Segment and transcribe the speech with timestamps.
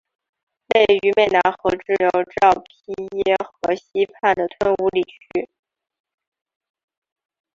[0.73, 5.47] 位于湄南河支流昭披耶河西畔的吞武里区。